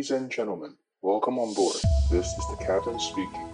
[0.00, 1.76] Ladies and gentlemen, welcome on board.
[2.10, 3.48] This is the captain speaking.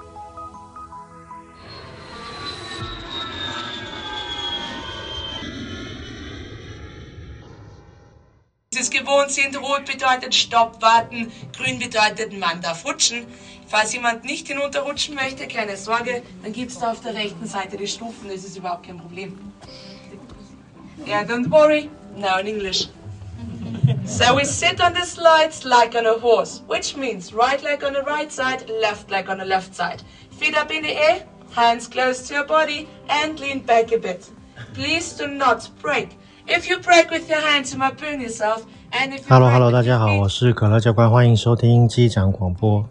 [8.79, 13.27] Es gewohnt sind, rot bedeutet Stopp, warten, grün bedeutet man darf rutschen.
[13.67, 17.77] Falls jemand nicht hinunterrutschen möchte, keine Sorge, dann gibt es da auf der rechten Seite
[17.77, 19.37] die Stufen, das ist überhaupt kein Problem.
[21.05, 22.89] Yeah, don't worry, now in English.
[24.06, 27.94] So we sit on the slides like on a horse, which means right leg on
[27.94, 30.04] the right side, left leg on the left side.
[30.32, 31.24] Feet up in the air,
[31.56, 34.30] hands close to your body, and lean back a bit.
[34.74, 36.10] Please do not break.
[36.48, 38.66] If you break with your hands, you might burn yourself.
[38.92, 42.84] And if you Hello Hello，大家好，我是可乐教官，欢迎收听机长广播。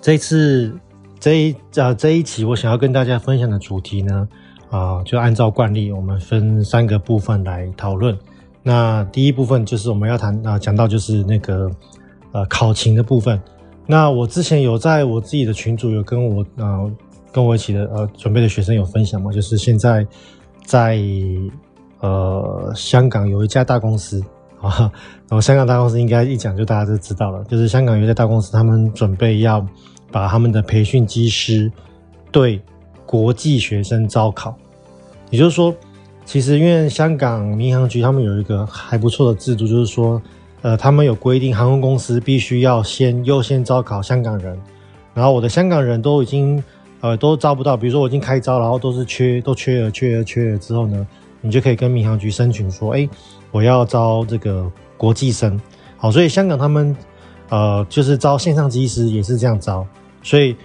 [0.00, 0.78] 这次
[1.18, 4.28] 这一呃这一期，我想要跟大家分享的主题呢，
[4.70, 8.16] 啊、呃，就按照惯例，我们分三个部分来讨论。
[8.65, 11.69] 那第一部分就是我们要谈啊，讲、到就是那个
[12.31, 13.37] 呃考勤的部分。
[13.85, 16.91] 那我之前有在我自己的群组有跟我呃
[17.29, 20.07] 跟我一起的呃准备的学生有分享嘛，就是现在
[20.65, 20.97] 在
[21.99, 24.23] 呃香港有一家大公司
[24.61, 24.89] 啊，
[25.27, 29.65] 然后香港大公司应该一讲就大家就知道了，就是香港有一家大公司，他们准备要
[30.09, 31.69] 把他们的培训机师
[32.31, 32.61] 对
[33.05, 34.55] 国际学生招考，
[35.29, 35.75] 也就是说。
[36.25, 40.21] 其实，因为香港民航局他们有一个还不错的制度，就是说，
[40.61, 44.57] 呃，他们有规定，航空公司必须要先优先招考香港人。
[45.13, 46.63] 然后我的香港人都已经，
[47.01, 47.77] 呃，都招不到。
[47.77, 51.05] 比如说我已经开招，然后都是缺，都缺了，缺了，缺了之后呢，
[51.41, 53.07] 你就可以跟民航局申请说，哎，
[53.51, 55.59] 我要招这个国际生。
[55.97, 56.95] 好，所以香港他们，
[57.49, 59.85] 呃，就是招线上机师也是这样招，
[60.23, 60.55] 所以。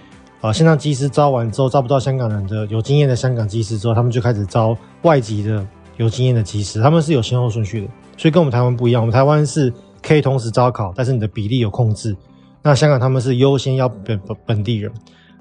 [0.41, 9.01] 啊，线上机师招完之后，招不到香港人的有经验的香港机师之后，他们就开始招外籍的有经验的机师，他们是有先后顺序的，所以跟我们台湾不一样。
[9.01, 12.15] 我们台湾是可以同时招考，但是你的比例有控制。
[12.61, 14.89] 那香港他们是优先要本本本地人。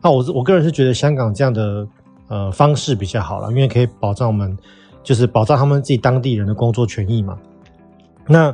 [0.02, 1.86] 那我我个人是觉得香港这样的
[2.26, 4.58] 呃方式比较好了，因为可以保障我们
[5.04, 7.38] 就是保障他们自己当地人的工作权益嘛。
[8.26, 8.53] 那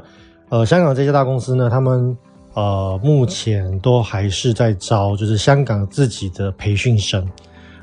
[0.50, 2.14] 呃，香港这些大公司呢，他们。
[2.54, 7.28] 呃，目前都还是在招，就是香港自己的培训生，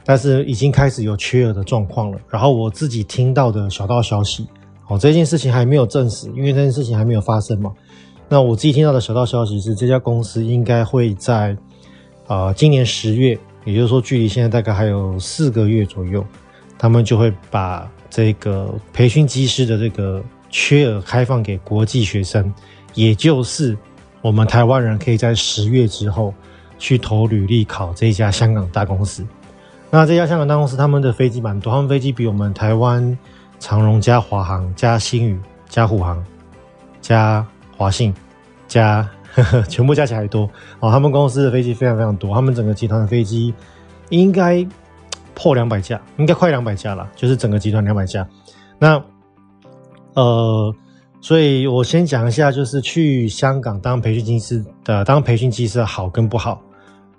[0.05, 2.17] 但是已经开始有缺额的状况了。
[2.29, 4.47] 然后我自己听到的小道消息，
[4.87, 7.69] 哦，这件事情还没有证实，因为这件事情还没有发生嘛。
[8.29, 11.53] 那我自己听到的小道消息是，这家公司应该会在
[12.27, 16.25] 呃今年十月，也就是说距离现在大概还有四个月左右，
[16.77, 22.53] 他们就会把这个培训机师的这个缺额开放给国际学生，
[22.93, 23.77] 也就是。
[24.21, 26.33] 我们台湾人可以在十月之后
[26.77, 29.25] 去投履历考这一家香港大公司。
[29.89, 33.17] 那这家香港大公司他们的飞机蛮多，他们飞机比我们台湾
[33.59, 36.23] 长荣加华航加新宇加虎航
[37.01, 37.45] 加
[37.75, 38.13] 华信
[38.67, 40.49] 加呵 呵全部加起来还多
[40.79, 40.91] 哦。
[40.91, 43.53] 他们公司的飞机非常非常多，他们整个集团的飞机
[44.09, 44.65] 应该
[45.33, 48.27] 破两百架，应该快两百架了，就是整个集团两百架。
[48.77, 49.03] 那
[50.13, 50.73] 呃。
[51.21, 56.59] 所以我先讲一下，就是去香港当培训机师的，当培训机师好跟不好。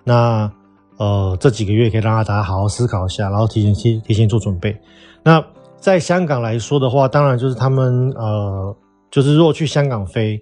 [0.03, 0.51] 那
[0.97, 4.77] 呃，这几个月可以让大家好好思考一下，然后提前提提前做准备。
[5.23, 5.41] 那
[5.77, 8.75] 在香港来说的话，当然就是他们呃，
[9.09, 10.39] 就是如果去香港飞，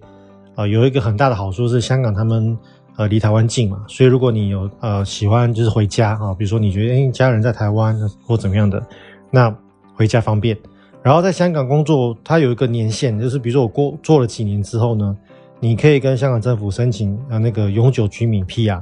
[0.56, 2.58] 呃，有一个很大的好处是香港他们
[2.96, 7.96] 呃离台湾近嘛，所以如果你有呃喜欢就是回家啊，比如说你觉得诶家人在台湾
[8.26, 8.84] 或怎么样的，
[9.30, 9.54] 那
[9.94, 10.58] 回家方便。
[11.02, 15.16] 然后在香港工作，它有一个年限，就是比如说我过做了几年之后呢，
[15.58, 18.80] 你可以跟香港政府申请啊那个永久居民 PR，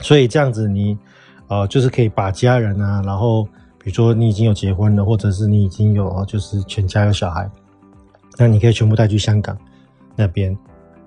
[0.00, 0.98] 所以这样子你
[1.46, 3.44] 呃就是可以把家人啊，然后
[3.78, 7.48] 比如说你已经有结婚了，或者是你已经有就是全家有小孩，
[8.36, 9.56] 那你可以全部带去香港
[10.16, 10.56] 那边，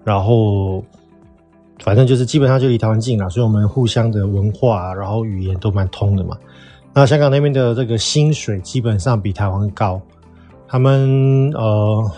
[0.06, 0.81] 然后
[1.79, 6.38] 反正就是基本上就离台湾近了，所以我们互相的文化然后语言都蛮通的嘛。
[7.00, 10.02] 那香港那边的这个薪水基本上比台湾高，
[10.68, 12.12] 他们呃，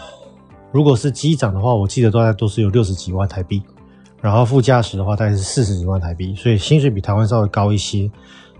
[0.72, 3.62] 如果是机长的话，我记得大概都是有六十几万台币，
[4.22, 8.09] 然后副驾驶的话大概是四十几万台币，所以薪水比台湾稍微高一些，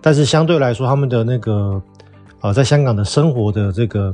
[0.02, 1.82] 但是相对来说，他们的那个
[2.42, 4.14] 呃，在香港的生活的这个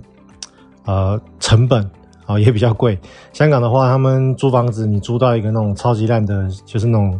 [0.83, 1.89] 呃成本
[2.27, 2.99] 啊、也比较贵。
[3.33, 7.19] 香港的话，他们租房子，你租到一个那种超级烂的，就是那种。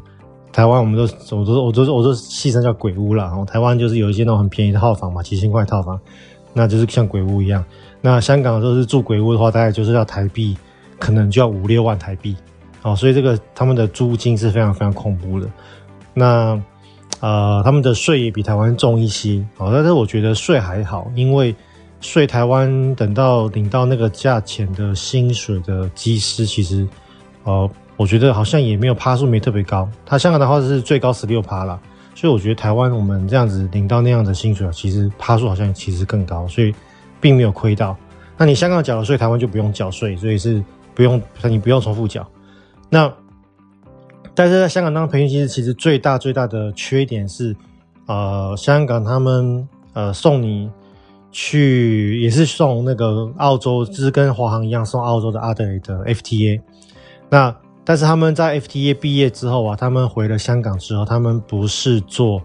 [0.55, 1.03] 台湾我们都，
[1.35, 3.25] 我都，我都，我都戏称叫鬼屋啦。
[3.25, 5.99] 然后台湾就是有一些那种很便宜的套房嘛，几千块套房，
[6.53, 7.61] 那就是像鬼屋一样。
[7.99, 10.55] 那香港都是住鬼屋的话，大概就是要台币，
[10.97, 12.33] 可能就要五六万台币。
[12.83, 15.49] 哦，所以这个他们的租金是非常非常恐怖的。
[16.13, 16.57] 那
[17.19, 19.45] 呃，他们的税也比台湾重一些。
[19.57, 21.53] 哦，但是我觉得税还好，因为
[21.99, 26.87] 税台湾等到领到那个价钱的薪水的机师，其实
[27.43, 29.87] 呃我觉得好像也没有趴数没特别高。
[30.05, 31.79] 它香港的话是最高十六趴了，
[32.13, 36.73] 所以我觉得台湾我们这样子领到那样的薪水，其实趴数好像其实更高，所以
[37.21, 37.95] 并没有亏到。
[38.37, 40.61] 那你香港缴了税，台湾就不用缴税，所以是
[40.93, 42.27] 不用你不用重复缴。
[42.89, 43.11] 那
[44.33, 47.55] 但是在香港当培训机师，其实最大最大的缺点是，
[48.07, 50.69] 呃，香港他们呃送你
[51.31, 56.61] 去也是送那个澳洲，就是跟华航一样送澳洲的阿德雷的 FTA。
[57.29, 62.41] 那但是他们在 FTA 毕业之后啊，他们回了香港之后，他们不是做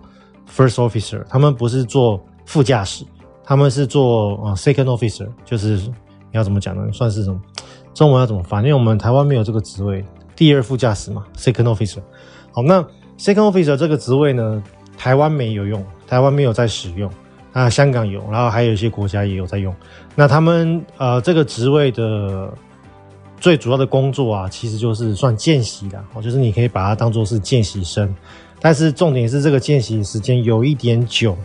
[0.55, 3.05] First Officer，他们不是做副驾驶，
[3.43, 5.93] 他们是做呃 Second Officer，就是你
[6.33, 6.93] 要怎么讲呢？
[6.93, 7.41] 算是什么？
[7.95, 8.63] 中文要怎么翻？
[8.63, 10.05] 因为我们台湾没有这个职位。
[10.37, 12.01] 第二副驾驶嘛，second officer。
[12.53, 12.81] 好，那
[13.19, 14.63] second officer 这个职位呢，
[14.97, 17.11] 台湾没有用，台湾没有在使用，
[17.53, 19.75] 啊，香港有，然后还有一些国家也有在用。
[20.15, 22.53] 那他们呃，这个职位的
[23.41, 28.15] 最主要的工作啊，其实就是算见习的，哦，就是你可以把它当做是见习生，
[28.61, 31.37] 但是重点是这个见习时间有一点久，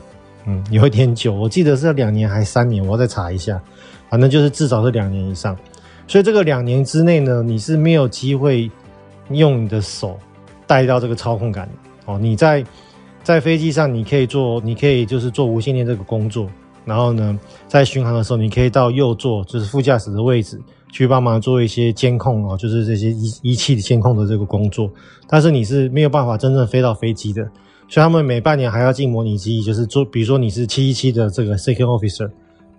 [0.45, 3.59] 嗯， 有一点久，我记得是两年还是三年，我要再查一下，
[4.09, 5.57] 反正就是至少是两年以上。
[6.07, 8.69] 所以这个两年之内呢，你是没有机会。
[9.31, 10.19] 用你的手
[10.67, 11.67] 带到这个操控杆
[12.05, 12.63] 哦，你在
[13.23, 16.47] 在飞机上，你可以做，你可以就是做无线电这个工作，
[16.85, 17.35] 然后呢，
[17.67, 20.61] 在巡航的时候，你可以到右座，就是副驾驶的位置
[20.95, 24.89] 去帮忙做一些监控哦，就是这些仪仪器的监控的这个工作。
[25.27, 27.43] 但是你是没有办法真正飞到飞机的，
[27.89, 32.31] 所以他们每半年还要进模拟机，就是做，比如说你是七一七的这个 second officer，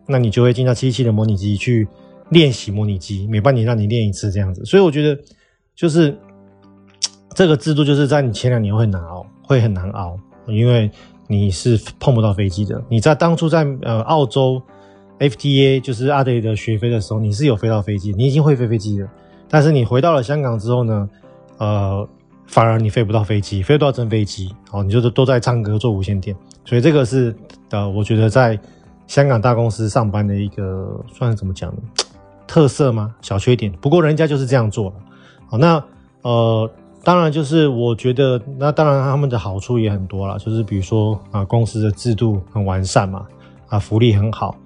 [0.06, 1.86] 那你就会进到七一七的模拟机去
[2.30, 4.64] 练习模拟机，每半年让你练一次这样子。
[4.64, 5.20] 所以我觉得
[5.74, 6.16] 就是。
[7.34, 10.90] 这个制度就是在你前两年会难熬，会很难熬，因为
[11.26, 12.82] 你是碰不到飞机的。
[12.88, 14.62] 你在当初在呃澳洲
[15.18, 19.08] FTA 就是阿德雷德学飞的时候，你是有飞到飞机，你已经会飞飞机了。
[19.48, 21.08] 但是你回到了香港之后呢，
[21.58, 22.08] 呃，
[22.46, 26.36] 反而你飞不到飞机，飞不到真飞机，哦，你就是都在唱歌做无线电。
[26.64, 27.34] 所以这个是
[27.70, 28.58] 呃，我觉得在
[29.06, 31.82] 香港大公司上班的一个算是怎么讲呢？
[32.46, 33.14] 特色吗？
[33.22, 33.72] 小缺点。
[33.80, 34.94] 不过人家就是这样做了。
[35.48, 35.82] 好，那
[36.22, 36.70] 呃。
[37.04, 43.24] 当然，就是我觉得，那当然他们的好处也很多啦，就是比如说啊，公司的制度很完善嘛，
[43.68, 44.56] 啊，福利很好，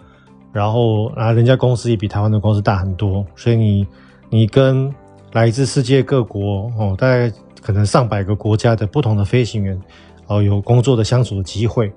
[0.53, 3.87] 然后啊，人家公司也比台湾的公司大很多，所以你
[4.29, 4.93] 你跟
[5.33, 7.33] 来自世界各国哦，大概
[7.63, 9.81] 可能上百个国家的不同的飞行员
[10.27, 11.93] 哦，有工作的相处的机会，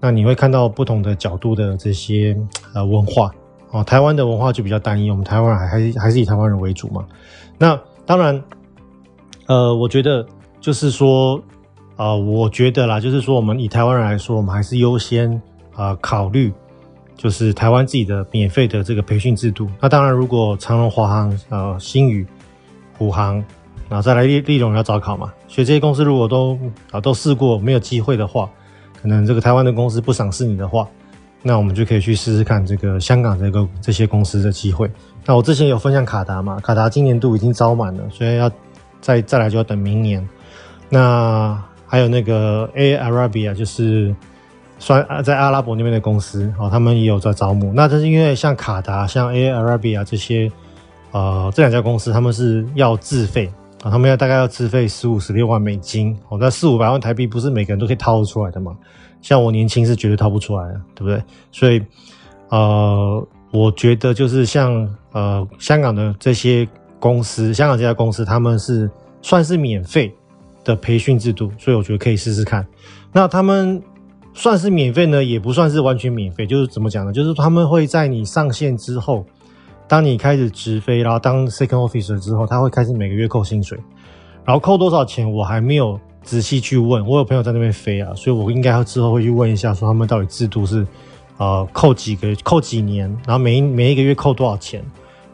[0.00, 2.36] 那你会看到不同的角度的这些
[2.74, 3.30] 呃文化
[3.70, 7.06] 哦，台湾的文化就比较单一，我们台湾人还还是还是以台湾人为主嘛，
[7.58, 8.42] 那当然。
[9.46, 10.24] 呃，我觉得
[10.60, 11.42] 就是说，
[11.96, 15.42] 呃，我觉得啦，就是说，我们以台湾人来说，我们还是优先
[15.74, 16.52] 啊、考虑，
[17.20, 19.68] 就是台湾自己的免费的这个培训制度。
[19.78, 22.26] 那当然，如果长荣、华航、呃星宇、
[22.96, 23.36] 虎航，
[23.90, 26.58] 然后再来立立荣要招考嘛，所以这些公司如果都
[26.90, 28.48] 啊、都试过没有机会的话，
[29.02, 30.88] 可能这个台湾的公司不赏识你的话，
[31.42, 34.90] 那我们就可以去试试看这个香港这个这些公司的机会。
[35.26, 38.50] 那我之前有分享卡达嘛，卡达今年度已经招满了，所以要。
[39.02, 40.28] 再再来就要等明年，
[40.90, 44.14] 那还有那个 A Arabia 就是
[44.80, 47.72] 算在阿拉伯那边的公司哦，他们也有在招募。
[47.72, 50.50] 那这是因为像卡达、像 Air Arabia 这些
[51.12, 53.48] 呃这两家公司，他们是要自费
[53.84, 58.76] 啊，他们要大概要自费十五十六万美金哦，那四五百万台币不是每个人都可以掏得出来的嘛？
[59.22, 61.22] 像我年轻是绝对掏不出来的，对不对？
[61.52, 61.80] 所以
[62.48, 66.66] 呃，我觉得就是像呃香港的这些。
[67.02, 68.90] 公司，香港这家公司，他们是
[69.22, 70.14] 算是免费
[70.62, 72.62] 的培训制度，所以我觉得可以试试看。
[73.10, 73.82] 那他们
[74.40, 77.12] 算是免费呢，也不算是完全免费，就是怎么讲呢？
[77.12, 79.26] 就是他们会在你上线之后，
[79.86, 83.78] 当你开始直飞，然后当 second officer 之后，他会开始每个月扣薪水，
[84.46, 87.06] 然后扣多少钱，我还没有仔细去问。
[87.06, 90.86] 我有朋友在那边飞啊，所以我应该之后会去问一下，说他们到底制度是
[91.36, 94.82] 呃扣几个扣几年，然后每一每一个月扣多少钱。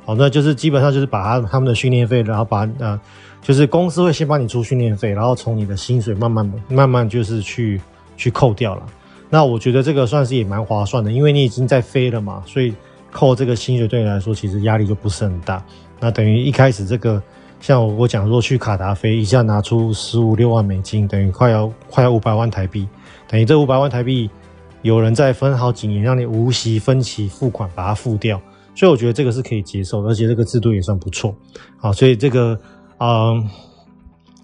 [0.04, 3.00] 好，那就是基本上就是把他他们的训练费，然后把呃，
[3.40, 7.80] 就是公司会先帮你出训练费，然后从你的薪水慢慢慢慢就是去
[8.16, 8.82] 去扣掉了。
[9.28, 12.74] 那我觉得这个算是也蛮划算的，因为你已经在飞了嘛，所以
[13.10, 15.64] 扣这个薪水对你来说其实压力就不是很大。
[16.00, 17.22] 那等于一开始这个
[17.60, 22.86] 像我我讲说去卡达飞一下拿出十五六万美金，等于快要快要五百万台币，
[23.26, 24.30] 等于这五百万台币
[24.82, 28.40] 有人在分好几年让你无息分期付款把它付掉。
[28.74, 31.34] 所以我觉得这个是可以接受的，而且这个制度也算不错，
[31.78, 32.60] 好，所以这个
[32.98, 33.48] 嗯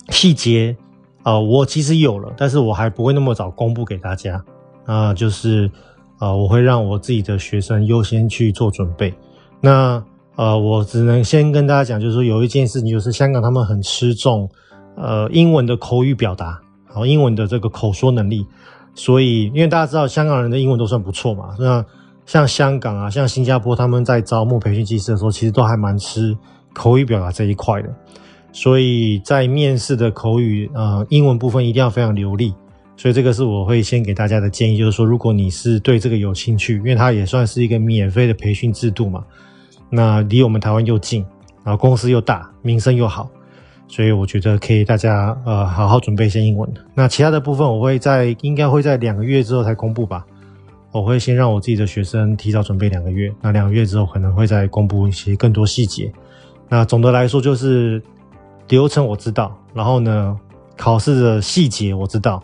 [0.08, 0.74] 细节
[1.22, 4.42] 啊，我其实有了，但是我还不会那么早公布给大家
[4.84, 5.70] 啊、就是
[6.18, 9.12] 啊、我会让我自己的学生优先去做准备。
[9.60, 10.02] 那
[10.36, 14.48] 呃，我只能先跟大家讲，就是说有一件事情，就是香港他们很吃重
[14.96, 18.46] 呃英文的口语表达，好，英文的这个口说能力。
[18.94, 21.84] 所以，因为大家知道香港人的英文都算不错嘛，那
[22.24, 26.36] 像香港啊，像新加坡，他们在招募培训技师的时候，其实都还蛮吃
[26.72, 27.88] 口语表达这一块的。
[28.52, 32.54] 所以在面试的口语呃英文部分一定要非常流利。
[32.96, 39.24] 所以这个是我会先给大家的建议，就是说，如果你是对这个有兴趣，因为它也算是一个免费的培训制度嘛，
[39.90, 41.24] 那离我们台湾又近，
[41.64, 43.28] 然后公司又大，名声又好。
[43.88, 46.72] 所以我觉得可以，大家呃好好准备一些英文。
[46.94, 50.24] 那其他的部分我会在应该会在两个月之后才公布吧。
[50.92, 56.12] 我会先让我自己的学生提早准备两个月，那两个月之后可能会再公布一些更多细节。
[56.68, 58.02] 那总的来说就是
[58.68, 60.38] 流程我知道，然后呢
[60.76, 62.42] 考试的细节我知道，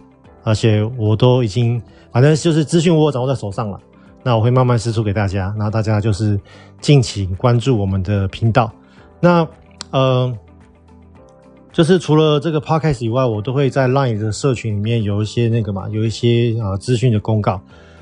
[0.49, 3.78] 而且我都已经反正就是资讯我掌握在手上了。
[4.23, 6.40] 那我会慢慢输出给大家，然后大家就是
[6.81, 8.73] 敬请关注我们的频道。
[9.21, 9.47] 那
[9.90, 10.35] 呃。
[11.71, 17.61] 就是除了这个 podcast 以外，我都会在 Line 的社群里面有一些那个嘛，有一些啊资讯的公告。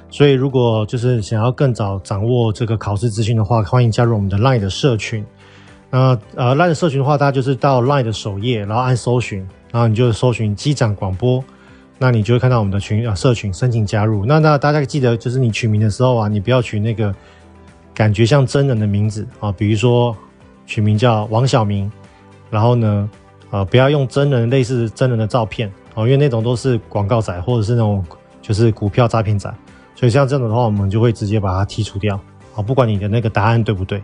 [0.09, 5.23] 所以如果就是想要更早掌握这个考试资讯的话，欢迎加入我们的 Line 的社群。
[5.91, 11.45] 那呃 Line 的社群的话，大家就是到 Line 的首页，然后按搜寻，然后你就搜寻机长广播，
[11.99, 14.25] 那你就会看到我们的群啊社群，申请加入。
[14.25, 17.15] 那那大家记得，就是你取名的时候啊，你不要取那个
[17.95, 20.17] 感觉像真人的名字啊，比如说
[20.67, 21.91] 取名叫王小明，
[22.51, 23.09] 然后呢。
[23.49, 28.05] 啊、不要用真人类似真人的照片哦，因为那种都是广告仔或者是那种
[28.43, 29.49] 就是股票诈骗仔，
[29.95, 32.21] 所以像这种的话，我们就会直接把它剔除掉。
[32.57, 34.03] 啊，不管你的那个答案对不对，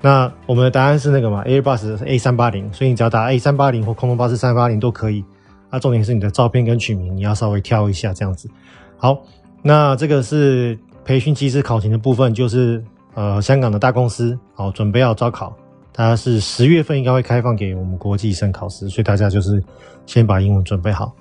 [0.00, 5.22] 那我们的答案是那个嘛，Airbus A 三八零，所以你只要打 A 三八零或空中巴士三八零都可以。
[5.70, 8.48] 那重点是你的照片跟取名你要稍微挑一下这样子。
[8.96, 9.18] 好，
[9.62, 12.82] 那这个是培训机师考勤的部分，就是
[13.14, 15.56] 呃香港的大公司好准备要招考。
[15.92, 19.60] 它是十月份应该会开放给我们国际生考试，所以大家就是
[20.06, 21.12] 先把英文准备好。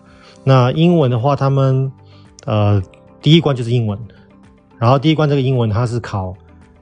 [0.43, 1.91] 那英文的话，他们
[2.45, 2.79] 呃
[3.19, 3.97] 第一关就是英文，
[4.77, 6.31] 然后第一关这个英文它是考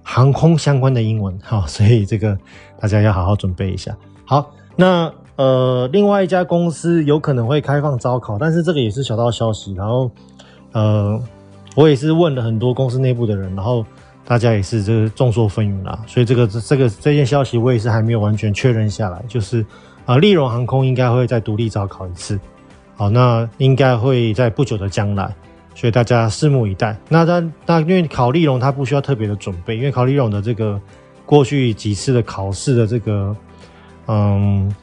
[0.03, 2.37] 航空相关的英文，好，所以这个
[2.81, 3.95] 大家要好好准备一下。
[4.25, 9.73] 好，那呃另外一家公司有可能会开放招考，但是这个也是小道消息。
[9.73, 10.09] 然后
[10.71, 11.21] 呃
[11.75, 13.85] 我也是问了很多公司内部的人，然后。
[14.27, 19.23] 大家也是这个众说纷纭啦，所以这个这个这件消息我也是还没有完全确认下来。
[19.27, 19.63] 就是
[20.03, 22.39] 啊，利荣航空应该会再独立招考一次，
[22.95, 25.31] 好，那应该会在不久的将来，
[25.75, 26.97] 所以大家拭目以待。
[27.07, 30.81] 那但那因为考利荣他不需要特别的准备，因为考利荣的这个
[31.23, 33.35] 过去几次的考试的这个
[34.07, 34.73] 嗯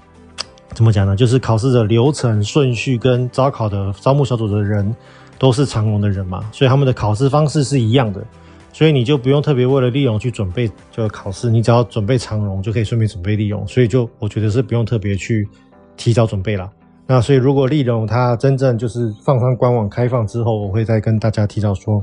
[0.74, 1.14] 怎么讲呢？
[1.14, 4.94] 就是考试的流程顺序跟招考的招募小组的人
[5.38, 8.24] 都是长荣的人嘛，所以他们的考试方式是一样的。
[8.72, 15.46] 所以你就不用特别为了立荣去准备这个考试，你只要准备长荣就可以顺便准备立荣，所以就我觉得是不用特别去
[15.94, 16.70] 提早准备啦。
[17.06, 22.02] 那所以如果立荣它真正就是放上官网开放之后，我会再跟大家提早说，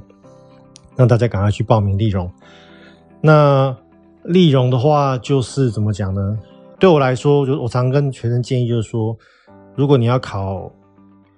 [0.96, 2.30] 让大家赶快去报名立荣。
[3.20, 3.76] 那
[4.26, 6.38] 立荣的话就是怎么讲呢？
[6.80, 9.16] 对我来说，就我常跟学生建议就是说，
[9.76, 10.72] 如果你要考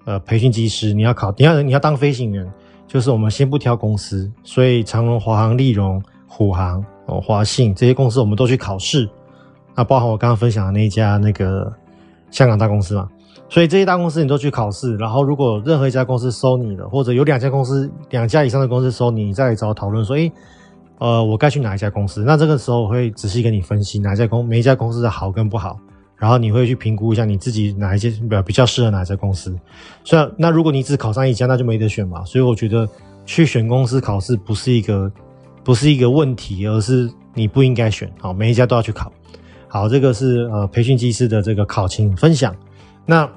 [0.06, 2.50] 呃培训机师，你要考你要你要当飞行员。
[2.88, 9.10] 就是我们先不挑公司，所以长荣、华航、立荣、虎航、哦华信这些公司我们都去考试，
[9.74, 11.72] 那包含我刚刚分享的那一家那个
[12.32, 13.08] 香港大公司嘛，
[13.48, 20.30] 所以这些大公司你都去考试，然后如果任何一家公司收你了，或者有两家公司、两家以上的公司收你，你再来找讨论说，诶，
[21.02, 22.24] 呃，我该去哪一家公司？
[22.24, 25.80] 那这个时候我会仔细跟你分析哪一家公每一家公司的好跟不好。
[26.16, 29.58] 然后你会去评估一下你自己哪一间比较比较适合哪一家公司，
[30.04, 32.24] 虽然那如果你只考上一家，那就没得选嘛。
[32.24, 32.88] 所以我觉得
[33.26, 35.12] 去选公司考试不是一个
[35.64, 38.08] 不是一个问题，而是你不应该选。
[38.20, 39.12] 好，每一家都要去考。
[39.68, 42.56] 好，这个是呃培训机师的这个考勤分享。
[43.08, 43.28] 那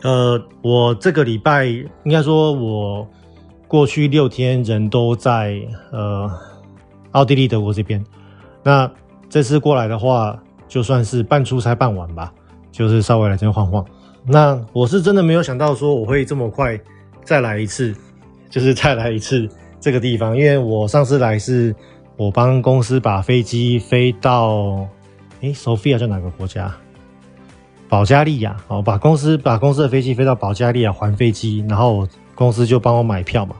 [0.00, 3.06] 呃我这个礼拜应该说我
[3.68, 5.60] 过去六天人都在
[5.92, 6.30] 呃
[7.12, 8.04] 奥地利德国这边。
[8.62, 8.90] 那
[9.28, 10.38] 这次过来的话。
[10.70, 12.32] 就算是半出差半玩吧，
[12.70, 13.84] 就是稍微来这边晃晃。
[14.24, 16.78] 那我是真的没有想到说我会这么快
[17.24, 17.92] 再来一次，
[18.48, 19.48] 就是再来一次
[19.80, 20.36] 这个地方。
[20.36, 21.74] 因为我上次来是
[22.16, 24.86] 我帮公司把飞机飞到，
[25.40, 26.72] 诶，Sofia 在哪个国家？
[27.88, 28.56] 保加利亚。
[28.68, 33.56] 哦，把公司把公司的飞机飞到保加利亚还飞机，然后公司就帮我买票嘛，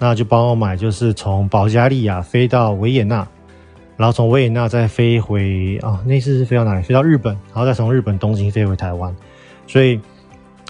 [0.00, 3.24] 那就帮我买，就是从保加利亚飞到维也纳。
[3.96, 6.82] 然后从维也纳再飞回啊、那次是飞到哪里？
[6.82, 9.14] 飞到日本，然后再从日本东京飞回台湾。
[9.66, 10.00] 所以，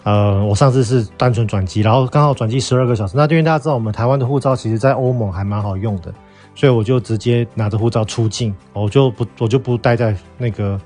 [0.02, 3.16] 呃，我上次是单纯转机，然后刚好转机十二个小时。
[3.16, 6.12] 那因为大家知道，我们台湾的护照其实在欧盟还蛮好用的，
[6.56, 10.80] 所以我就直接拿着护照出境，我就不我就不待在那个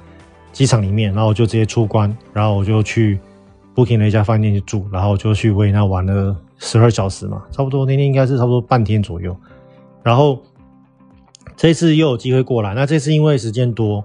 [0.52, 3.18] 机场里面，然后我就直接出关，然后我就去
[3.74, 9.36] booking 了一家饭店去住，然后就去维也纳玩了十二小时嘛，差不多那天应该是差不多半天左右，
[10.02, 10.38] 然后
[11.56, 14.04] 这次又有机会过来，那这次因为时间多，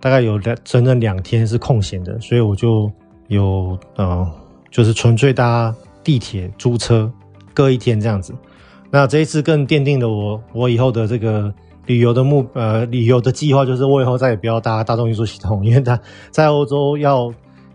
[0.00, 2.90] 大概有两整整两天是空闲的，所以我就
[3.28, 4.30] 有呃
[4.70, 7.10] 就是纯粹搭地铁租车。
[7.52, 8.32] 各一天这样子，
[8.90, 11.52] 那这一次更奠定了我我以后的这个
[11.86, 16.00] 旅游的目呃旅游的计划，就是我以后再也不要搭大众运输系统， 因为它
[16.30, 17.30] 在欧洲要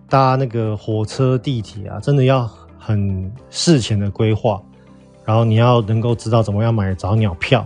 [0.10, 4.62] 搭那个火车地铁啊，真的要很事前的规划，
[5.24, 7.66] 然后你要能够知道怎么样买早鸟票，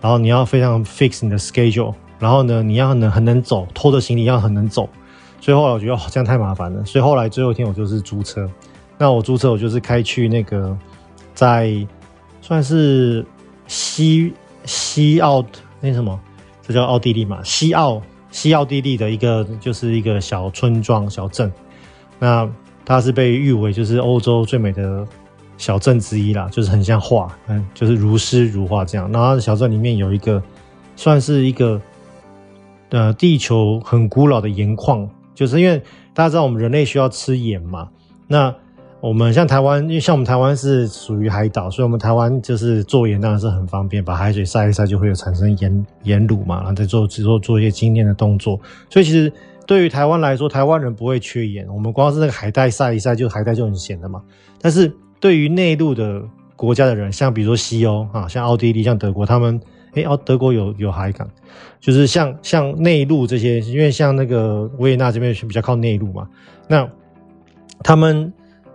[0.00, 4.88] 然后你要非常 fix 你的 schedule，然后呢你要能很能走，拖着行李要很能走，
[5.40, 8.48] 所以后来我觉得这样太麻烦了，所以后来最后一天我就是租车，
[8.98, 10.76] 那我租车我就是开去那个。
[11.32, 11.86] 在
[12.42, 13.24] 算是
[13.66, 14.34] 西
[14.66, 15.42] 西奥
[15.80, 16.20] 那什么，
[16.60, 17.42] 这叫奥地利嘛？
[17.42, 21.50] 西奥西奥地利的一个就是一个小村庄小镇，
[22.20, 22.48] 那
[22.84, 25.04] 它是被誉为就是欧洲最美的
[25.58, 29.10] 小镇之一啦，就是很像画，嗯，就是如诗如画这样。
[29.10, 30.40] 然后小镇里面有一个
[30.94, 31.80] 算是一个
[32.90, 35.82] 呃地球很古老的盐矿，就是因为
[36.14, 37.88] 大家知道我们人类需要吃盐嘛，
[38.28, 38.54] 那。
[39.02, 48.60] 我们像台湾，因为像我们台湾是属于海岛，所以我们台湾就是做盐当然是很方便，把海水晒一晒就会有产生盐盐卤嘛，然后再做做做一些精炼的动作。
[48.90, 49.32] 所以其实
[49.70, 51.64] 对于台湾来说，台湾人不会缺盐。
[51.68, 54.20] 我们光是那个海带晒一晒，就海带就很咸的嘛。
[54.60, 56.20] 但是对于内陆的
[56.56, 59.60] 国家的人，像比如说西欧啊，像奥地利、像德国，他们
[59.92, 61.30] 诶哦，德国有有海港，
[61.78, 66.26] 就是像像内陆这些，因为像那个维也纳这边比较靠内陆嘛，
[66.66, 66.90] 那
[67.84, 68.32] 他们。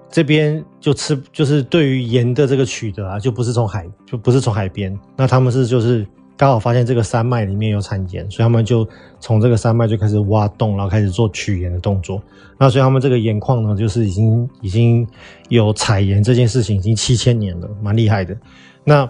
[0.08, 4.98] 这边就吃，就是对于盐的这个取得啊，就不是从海，就不是从海边。
[5.18, 8.88] 那他们是就是刚好发现这个山脉里面有产盐，所以他们就
[9.20, 12.22] 从这个山脉就开始挖洞，然后开始做取盐的动作。
[12.58, 15.08] 那所以他们这个盐矿呢，就是已经已经
[15.50, 18.36] 有采盐这件事情已经七千年了，蛮厉害的。
[18.84, 19.10] 那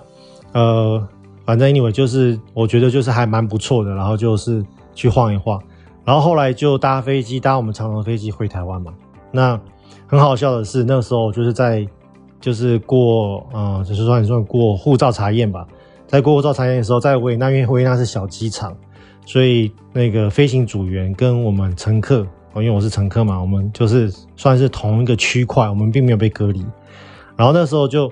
[0.52, 1.08] 呃，
[1.46, 5.62] 反正 anyway 就是我觉得就是还蛮不错的，然后就是去晃一晃，
[6.04, 8.94] 然后后来就搭飞机，搭我们长荣飞机回台湾嘛。
[9.32, 9.60] 那
[10.08, 11.86] 很好笑的是，那时候就是在，
[12.40, 15.68] 就是过，嗯，就是说你说过护照查验吧，
[16.08, 18.76] 在过护照查验的时候，在维也纳，因为维也纳是小机场，
[19.26, 26.66] 所以那个飞行组员跟我们乘客，因为我是乘客嘛，我们就是算是同一个区块，我们并没有被隔离。
[27.36, 28.12] 然后那时候就，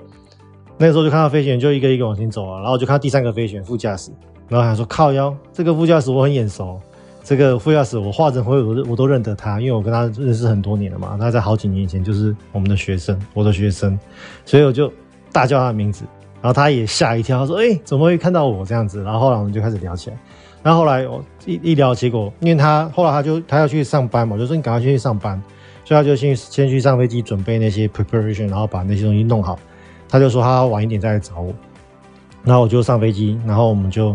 [0.76, 4.10] 那时候就看到飞行员就一个一个往前走啊，然后就看到第三个飞行员副驾驶，
[4.48, 6.80] 然后还说靠腰，这个副驾驶我很眼熟。
[7.26, 11.16] 这个副驾驶，我化成灰我我都认得他，因为我跟他认识很多年了嘛。
[11.18, 13.98] 他在好几年前就是我们的学生，我的学生，
[14.44, 14.92] 所以我就
[15.32, 16.04] 大叫他的名字，
[16.44, 20.18] 然后他也吓一跳，他说：“哎，怎么会看到我这样子？”然后后来我们就开始聊起来。
[20.62, 25.42] 然后后来我一一聊，结果因为他后来他就他要去上班嘛，我就说你赶快去上班，
[25.86, 29.58] 所以他就先先去上飞机准备那些 preparation，然后把那些东西弄好。
[30.06, 31.50] 他就说他晚一点再来找我，
[32.42, 34.14] 然后我就上飞机，然后我们就。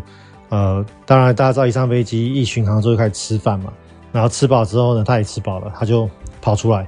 [0.50, 3.72] 呃，当然，大家知道一上飞机一巡航之后就开始吃饭嘛，
[4.12, 6.10] 然后吃饱之后呢，他也吃饱了，他就
[6.42, 6.88] 跑出来，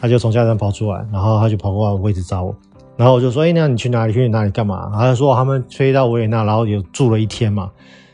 [0.00, 2.52] 他就从驾驶跑出来，然后他就跑过来位置找我，
[2.96, 4.12] 然后我就说，哎，那你去哪里？
[4.12, 4.90] 去哪里干嘛？
[4.94, 7.70] 他就说他们飞到维也纳，然后有住了一天嘛，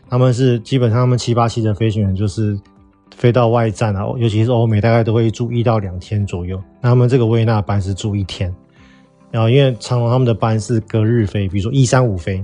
[0.08, 2.58] 他们是基本上他们七八七的飞行员就是
[3.16, 6.60] 飞到外站啊，尤其是欧美，大概都会住一到两天左右。
[6.80, 8.54] 那他们这个维也纳班是住一天，
[9.30, 12.42] 然后因为长荣他们的班是隔日飞，比如说一三五飞。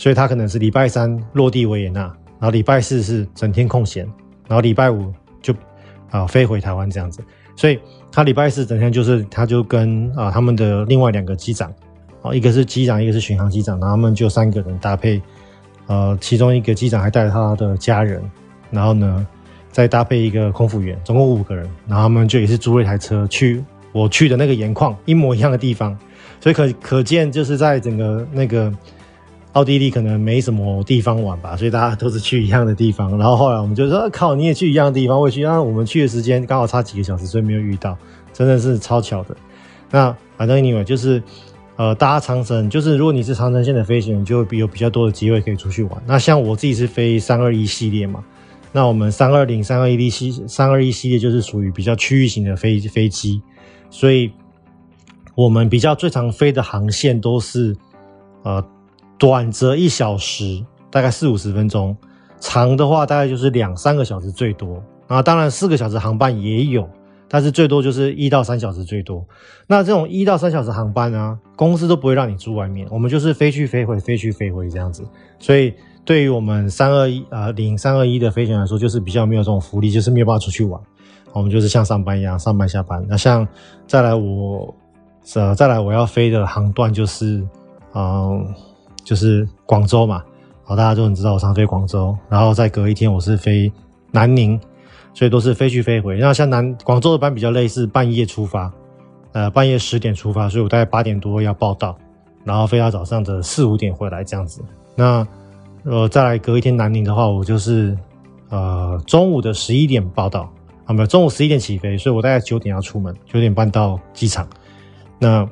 [0.00, 4.04] 所以他可能是礼拜三落地维也纳，然后礼拜四是整天空闲，
[4.46, 5.12] 然后礼拜五
[5.42, 5.52] 就
[6.08, 7.20] 啊飞回台湾这样子。
[7.56, 11.72] 所以他礼拜四整天就是他就跟啊他们的另外两个机长，
[12.22, 15.20] 啊一个是机长，一个是巡航机长，然后他们就三个人搭配，
[15.86, 18.22] 呃其中一个机长还带着他的家人，
[18.70, 19.26] 然后呢
[19.70, 25.96] 再搭配一个空服员，总共五个人，然后他们就也是租了一台车去我去的那个盐矿一模一样的地方，
[26.40, 28.72] 所以可可见就是在整个那个。
[29.54, 33.16] 奥地利可能没什么地方玩吧，所以大家都是去一样的地方。
[33.18, 37.96] 然后后来我们就说：“、靠，你也去一样的地方，我也去。”然后我们去的时间刚好差几个小时，所以没有遇到，
[38.32, 39.36] 真的是超巧的。
[39.90, 41.20] 那反正 anyway 就是，
[41.76, 46.02] 呃，搭长城，就是如果你是长城线的飞行员，就会比有比较多的机会可以出去玩。
[46.06, 48.22] 那像我自己是飞三二一系列嘛，
[48.70, 53.42] 那我们三二零、三二一系、三二一系列就是属于比较区域型的飞飞机，
[53.90, 54.30] 所以
[55.34, 57.74] 我们比较最常飞的航线都是，
[58.42, 58.62] 呃。
[59.18, 61.94] 短则一小时，大概四五十分钟；
[62.40, 64.82] 长的话，大概就是两三个小时最多。
[65.08, 66.88] 啊，当然四个小时航班也有，
[67.28, 69.24] 但是最多就是一到三小时最多。
[69.66, 75.02] 那这种一到三小时航班呢，公司都不会让你住外面，我们就是飞去飞回，飞去飞回这样子。
[75.38, 75.72] 所以
[76.04, 80.80] 对于我们三二一啊领三二一的飞行员来说，就是比较没有这种福利，就是没有办法出去玩。
[81.32, 83.04] 我们就是像上班一样，上班下班。
[83.08, 83.46] 那像
[83.86, 84.74] 再来我
[85.34, 87.42] 呃再来我要飞的航段就是
[87.94, 88.54] 嗯
[89.08, 90.22] 就是广州嘛，
[90.64, 93.72] 好，大家都很知道我常飞广州，然后再隔一天我是飞
[94.10, 94.60] 南宁，
[95.14, 96.18] 所以都是飞去飞回。
[96.18, 98.70] 那像南广州的班比较类似半夜出发，
[99.32, 101.96] 呃半夜十点出发，所以我大概八点多要报到，
[102.44, 104.62] 然后飞到早上的四五点回来这样子。
[104.94, 105.26] 那
[105.84, 107.96] 呃，再来隔一天南宁的话，我就是
[108.50, 110.52] 呃中午的十一点报到，
[110.84, 114.46] 啊没有，中午十一点起飞，所以我大概九点要出门，九点半到机场，
[115.18, 115.48] 那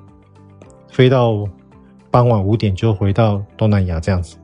[0.90, 1.48] 飞到
[2.10, 4.36] 傍晚五点就回到东南亚这样子，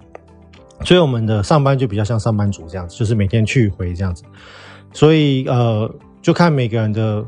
[0.84, 4.24] 所以我们的上班就比较像上班族这样子，就是每天去回这样子，
[4.92, 7.24] 所以呃就看每个人的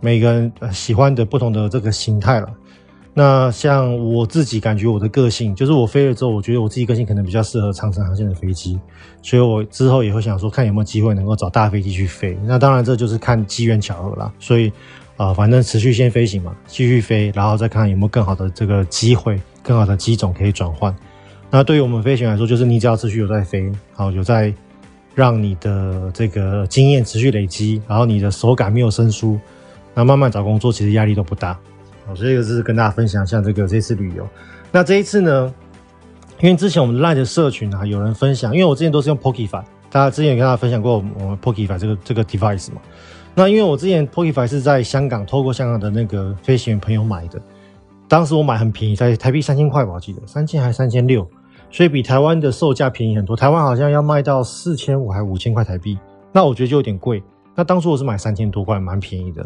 [0.00, 2.48] 每个人喜欢的不同的这个形态了。
[3.14, 8.80] 那像我自己感觉我的个性，就是我飞了之后，我觉得我自己个性可能比较适合长程航线的飞机，
[9.20, 12.38] 所以我之后也会想说，看有没有机会能够找大飞机去飞。
[12.44, 14.32] 那当然这就是看机缘巧合啦。
[14.38, 14.72] 所以、
[15.18, 20.94] 呃，反正持续先飞行嘛，继续飞，然后再看有没有更好的这个机会，更好的机种可以转换。
[21.50, 24.52] 那对于我们飞行来说，就是你只要持续有在飞，好，有在
[25.14, 29.38] 让你的这个经验持续累积，然后你的手感没有生疏，
[29.94, 31.56] 那慢慢找工作其实压力都不大。
[32.06, 34.26] 好，所以这个是跟大家分享一下这个这次旅游。
[34.72, 35.54] 那这一次呢，
[36.40, 42.80] 因为之前我们 LINE 的社群啊，有人分享，因为我之前都是用 Pokify，大家之前也跟大家分享过我们 Pokify 这个这个 device 嘛。
[43.34, 47.40] 那因为我之前 Pokify 是在香港透过香港的那个飞行员朋友买的，
[48.08, 51.26] 当时我买很便宜，在台币三千块吧，我记得三千还是三千六，
[51.70, 53.34] 所以比台湾的售价便宜很多。
[53.34, 55.98] 台湾好像要卖到四千五还五千块台币，
[56.32, 57.22] 那我觉得就有点贵。
[57.54, 59.44] 那当初我是买三千多块，蛮便宜的。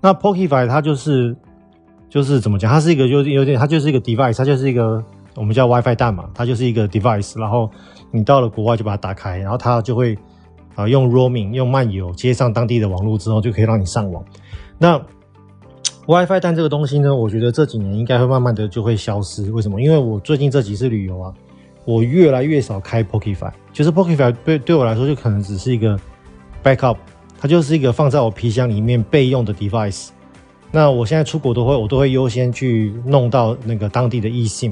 [0.00, 1.36] 那 Pokify 它就是。
[2.10, 7.38] 就是怎么讲，它是一个有有点，它就是一个 device，它就是一个我们叫 WiFi 蛋嘛，它就是一个 device。
[7.38, 7.70] 然后
[8.10, 10.16] 你到了国外就把它打开，然后它就会
[10.78, 14.24] 啊、用 roaming 用漫游接上当地的网络之后，就可以让你上网。
[14.78, 14.96] 那
[16.06, 19.50] WiFi 但这个东西呢，我觉得这几年应该会慢慢的就会消失。
[19.50, 19.82] 为什么？
[19.82, 21.34] 因为我最近这几次旅游啊，
[21.84, 25.98] 我越来越少开 Pokify，就是 Pokify 对对我来说就可能只是一个
[26.62, 26.96] backup，
[27.40, 30.10] 它就是一个放在我皮箱里面备用的 device。
[30.70, 34.70] 那我现在出国都会，我都会优先去弄到那个当地的 eSIM。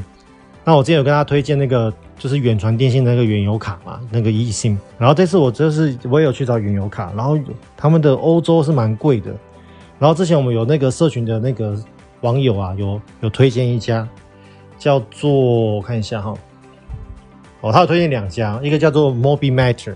[0.69, 4.77] 那我之前有跟大家推荐那个，就是远传电信那个远游卡嘛，那个 eSIM。
[4.99, 7.39] 然后这次我就是我也有去找远游卡，然后
[7.77, 9.33] 他们的欧洲是蛮贵的。
[10.01, 11.79] 然后之前我们有那个社群的那个
[12.23, 14.09] 网友啊，有有推荐一家，
[14.77, 16.35] 叫做我看一下哈，
[17.61, 19.95] 哦，他有推荐两家，一个叫做 Mobimatter，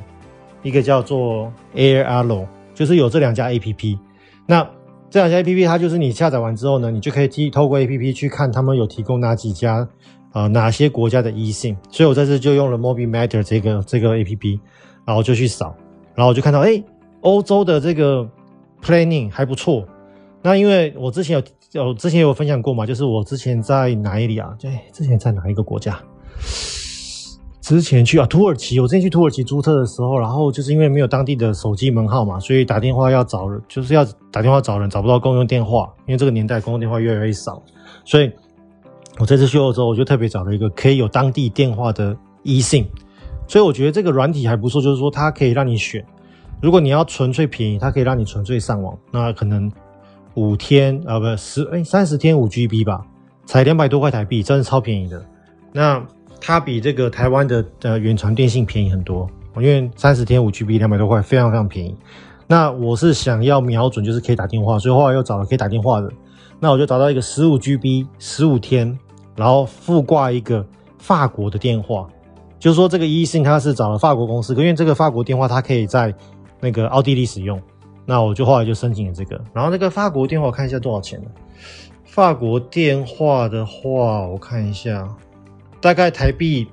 [0.63, 3.99] 一个叫做 AirAllo，就是有这两家 APP。
[4.47, 4.65] 那
[5.11, 9.89] 这两家 A P P，它就是你下载完之后呢，你就可以透过 A P P 去看他们有提供哪几家，
[10.33, 11.77] 呃，哪些国家的 eSIM。
[11.91, 14.61] 所以我在这就用了 Mobimatter 这个这个 A P P，
[15.05, 15.75] 然后就去扫，
[16.15, 16.83] 然后我就看到，哎，
[17.21, 18.29] 欧洲的这个
[18.83, 19.85] planning 还不错。
[20.43, 24.55] 那因为我之前有，我之前有分享过嘛，就是我之前在哪里啊？
[24.59, 26.01] 对，之前在哪一个国家？
[27.61, 37.63] 之前去啊，土耳其，我之前去土耳其租车的时候，然后就是因为没有当地的手机门号嘛，所以打电话要找人，就是要打电话找人，找不到公用电话，因为这个年代公用电话越来越少，
[38.05, 38.33] 所以
[39.19, 42.87] 我这次去欧洲，我就特别找了一个可以有当地电话的 eSIM，
[43.47, 46.05] 所以我觉得这个软体还不错，就是说它可以让你选，
[46.63, 49.71] 如果你要纯粹便宜，它可以让你纯粹上网，那可能
[50.35, 53.05] 五天啊，不是十哎三十天五 GB 吧，
[53.45, 55.25] 才两百多块台币，真的超便宜的，
[55.73, 56.03] 那。
[56.43, 61.95] 它比这个台湾的呃远传电信便宜很多，因为三十天五 GB 两百多块，非常非常便宜。
[62.47, 66.11] 那我是想要瞄准，就是可以打电话，所以后来又找了可以打电话的。
[66.61, 68.97] 那我就找到一个十五 GB 十五天，
[69.35, 70.65] 然后附挂一个
[70.99, 72.07] 法国的电话，
[72.59, 76.15] 就是说这个 eSIM 它是找了法国公司，因为这个法国电话它可以在
[76.61, 77.61] 那个奥地利使用。
[78.07, 81.31] 那我就后来就申请了这个，然后那个法国电话我看一下多少钱呢？
[82.05, 85.09] 法国电话的话，我看一下。
[85.81, 86.69] 大概台币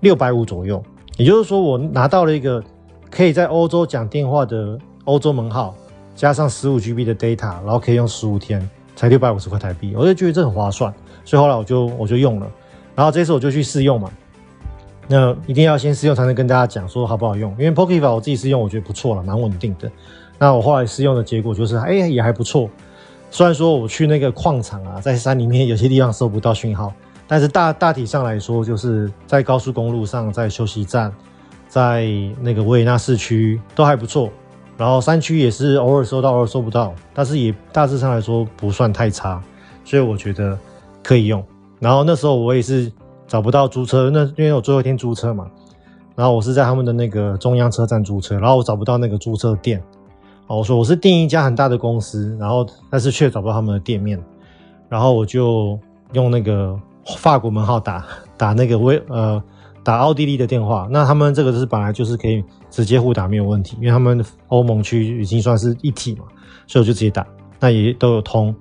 [0.00, 0.82] 六百五左右，
[1.18, 2.64] 也就是说，我拿到了一个
[3.10, 5.74] 可以在欧洲讲电话的欧洲门号，
[6.14, 8.66] 加上十五 GB 的 data，然后可以用十五天，
[9.02, 12.46] 才六百五十块台币，我就觉得这很划算，所以后来我就我就用了，
[12.94, 14.08] 然后这次我就去试用嘛，
[15.08, 19.90] 那一定要先试用才能跟大家讲说好不好用，因为 Pokify 我自己试用我觉得不错了，蛮稳定的。
[20.38, 22.70] 那我后来试用的结果就是，哎、也还不错，
[23.28, 26.92] 虽然说我去那个矿场啊，在山里面 有些地方收不到讯号。
[27.26, 31.12] 但是大大体上来说，就是在高速公路上，在休息站，
[31.66, 32.06] 在
[32.40, 34.30] 那个维也纳市区都还不错。
[34.76, 39.40] 然后山区也是偶尔收到，偶尔收不到，但是也大致上来说不算太差，
[39.84, 40.58] 所以我觉得
[41.02, 41.44] 可以用。
[41.78, 42.90] 然后那时候我也是
[43.26, 45.46] 找不到租车，那因为我最后一天租车嘛，
[46.14, 49.82] 然后我是在他们的那个中央车站租车，然后我找不到那个租车店，
[50.46, 54.22] 哦，我说我是订一家很大的公司，然后但是却找不到他们的店面，
[54.88, 55.78] 然后我就
[56.12, 56.78] 用那个
[57.16, 58.04] 法国门号打
[58.36, 59.42] 打那个威呃
[59.84, 66.24] 打奥地利的电话，那他们这个是本来就是可以直接互打没有问题，因为他们欧盟区已经算是一体嘛，
[66.66, 67.26] 所以我就直接打，
[67.58, 68.54] 那也都有通，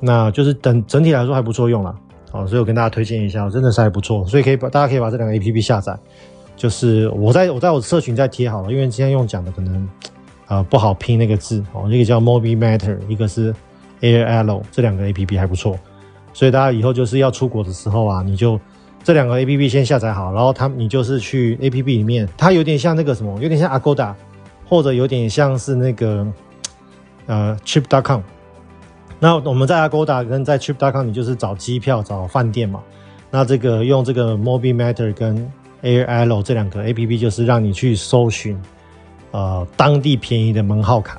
[0.00, 1.94] 那就是等整体来说还不错用了，
[2.30, 5.98] 好，所以我跟大家推荐一下，真的是还不错，所以可以把大家可以把这两个 APP 下载。
[6.56, 9.88] 就是我在我在我社群再贴好了，因为今天用讲的可能
[10.46, 13.54] 啊、不好拼那个字哦，一个叫 Mobimatter，一个是
[14.00, 15.78] Airalo，这两个 A P P 还不错，
[16.32, 18.58] 所以大家以后就是要出国的时候啊，你就
[19.08, 24.12] 这两个 A P P 先下载好，然后它你就是去 A P P 里面，它有点像那个什么，有点像 Agoda，
[24.68, 26.26] 或者有点像是那个
[27.24, 28.20] 呃 Trip dot com。
[29.18, 32.82] 那我们在 Agoda 跟在 Trip dot com，你就是找机票、找饭店嘛。
[33.30, 35.50] 那这个用这个 Mobimatter 跟
[35.82, 38.60] Airalo 这两个 APP 就是让你去搜寻，
[39.30, 41.18] 呃，当地便宜的门号卡，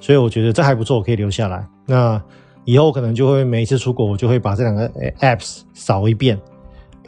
[0.00, 1.64] 所以我觉得这还不错，我可以留下来。
[1.86, 2.20] 那
[2.64, 6.36] 以后可能就会每一次出国，我就会把这两个 Apps 扫一遍，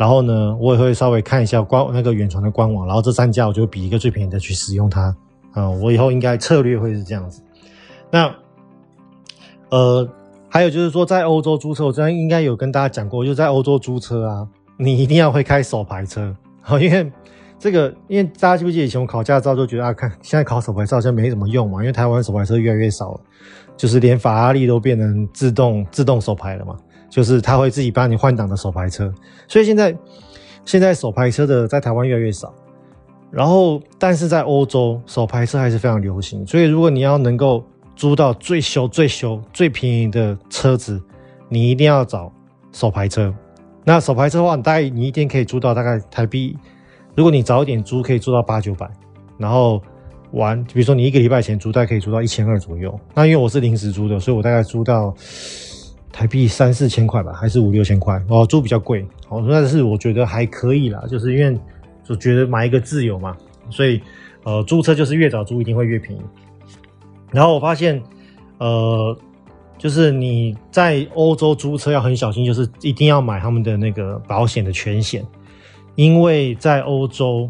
[0.01, 5.15] 然后呢，我也会稍微看一下官那个远传的官网，然后这三家我就比一个最便宜的去使用它。
[5.53, 7.43] 啊、我以后应该策略会是这样子。
[8.11, 8.35] 那
[9.69, 10.09] 呃，
[10.49, 16.35] 还有就是说，在欧洲租车，我之前应该有跟大家讲过，就在欧洲租车啊，你一定要会开手排车。
[16.63, 17.13] 好， 因为
[17.59, 23.21] 这个，因为大家记不记得以前我考驾照就觉得啊，看现在考手排车好像没什么用嘛，因为台湾手排车越来越少了，
[23.77, 26.75] 就是连法拉利都变成自动自动手排了嘛，
[27.11, 29.12] 就是他会自己帮你换挡的手排车，
[29.49, 29.94] 所以现在
[30.64, 32.55] 现在手排车的在台湾越来越少，
[33.31, 37.62] 然后但是在欧洲手排车还是非常流行，所以如果你要能够
[37.96, 41.03] 租到最修最修最便宜的车子，
[41.49, 42.33] 你一定要找
[42.73, 43.35] 手排车。
[43.85, 46.57] 那手排车的话，你大概你一天可以租到大概台币，
[47.16, 48.88] 如果你早一点租，可以租到八九百，
[49.37, 49.83] 然后
[50.33, 52.94] 玩，比如说你一个礼拜前租，大概可以租到一千二左右。
[53.14, 55.12] 那因为我是临时租的，所以我大概租到
[56.12, 61.59] 台币三四千块吧，还是五六千块哦，租比较贵哦，但是我觉得还可以啦，就是因为
[62.05, 63.37] 就觉得买一个自由嘛，
[63.70, 64.01] 所以
[64.44, 66.23] 呃租车就是越早租一定会越便宜。
[67.31, 68.03] 然后我发现
[68.59, 69.16] 呃。
[69.79, 75.27] 就是你在欧洲租车要很小心，就是一定要买他们的那个保险的全险，
[75.94, 77.49] 因为在欧洲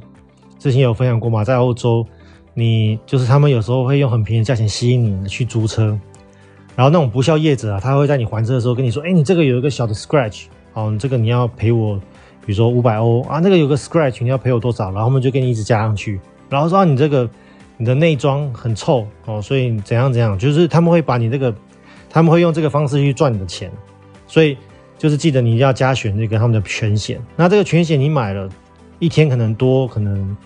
[0.56, 2.06] 之前有分享过嘛，在欧洲
[2.54, 5.98] 你就是他们有时候会用很便宜的价钱吸引你去租车，
[6.80, 11.98] 然后那种不肖业者啊，他会在你还车的时候跟你说，哎，你这个有一个小的 scratch，哦，你这个你要赔我，
[12.46, 14.84] 比如说五百欧啊，那个有个 scratch，你要赔我多少？
[14.84, 17.28] 然后他们就给你一直加上去，然后说你这个
[17.76, 21.54] 你的内装很臭哦，所以怎样怎样，就是他们会把你这个。
[22.12, 23.70] 他们会用这个方式去赚你的钱，
[24.26, 24.58] 所以
[24.98, 27.20] 就是记得你要加选这个他们的全险。
[27.36, 28.48] 那这个全险你买了，
[28.98, 30.36] 一天可能多，可能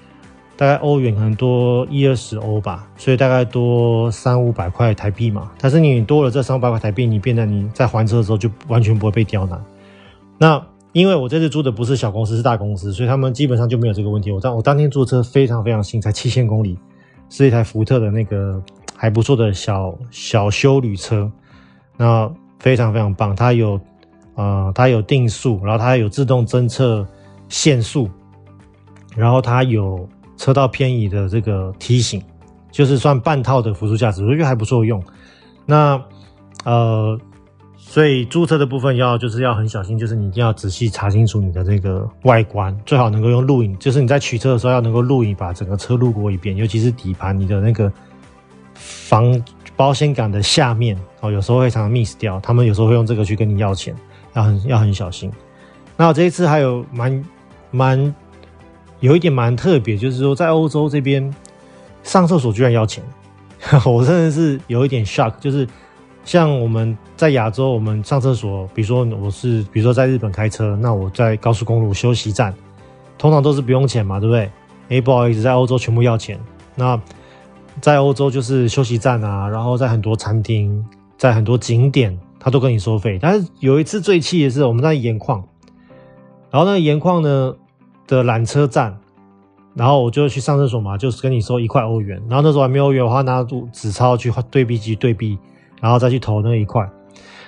[0.56, 5.50] 大概欧元可能多一二十欧吧，所以大概多三五百块台币嘛。
[5.60, 9.62] 但是你多了这三百块台币，你变得你在还车的时候就完全不会被刁难。
[10.38, 14.30] 那因为我这次租的不是小公司，是大公司，所以他们基本上就没有这个问题。
[14.30, 16.78] 我当我当天租车非常非常新，才七千公里，
[17.28, 18.62] 是一台福特的那个
[18.96, 21.30] 还不错的小小休旅车。
[21.96, 23.78] 那非常非常棒，它有，
[24.34, 27.06] 呃，它有定速，然后它有自动侦测
[27.48, 28.08] 限速，
[29.14, 32.22] 然后它有车道偏移的这个提醒，
[32.70, 35.02] 就是算半套的辅助驾驶，我觉得还不错用。
[35.66, 36.00] 那
[36.64, 37.18] 呃，
[37.76, 47.92] 所以租车的部分要就是要很小心，就是你一定要仔细查清楚你的这个外观，最好能够用录影，就是你在取车的时候要能够录影，把整个车录过一遍，尤其是底盘你的那个
[48.74, 49.42] 防。
[49.76, 53.92] 保险杆的下面哦，有时候会常常 miss 掉，他们有时候会用这个去跟你要钱，
[54.34, 55.28] 要很要很小心。
[55.96, 57.24] 那我这一次还有蛮
[57.72, 58.14] 蛮
[59.04, 61.30] 有一点蛮特别，就是说在欧洲这边
[62.02, 63.04] 上厕所居然要钱，
[63.84, 65.34] 我真的是有一点 shock。
[65.38, 65.68] 就是
[66.24, 72.54] 像我们在亚洲，我们上厕所，比如说我是比如说在日本开车，那我在高速公路休息站，
[73.18, 74.50] 通常都是不用钱嘛，对不对？
[74.88, 76.40] 哎，不好意思，在欧洲全部要钱。
[76.74, 76.98] 那
[77.82, 80.82] 在欧洲就是休息站啊，然后在很多餐厅，
[81.18, 83.18] 在很多景点，他都跟你收费。
[83.20, 85.44] 但是有一次最气的是，我们在盐矿，
[86.50, 87.54] 然后那个盐矿呢
[88.06, 88.96] 的缆车站，
[89.74, 92.20] 然后我就去上厕所嘛，就是跟你收一块欧元。
[92.28, 95.38] 然后那时候还没有欧元，我还拿住纸钞去对币机对币，
[95.80, 96.88] 然后再去投那一块。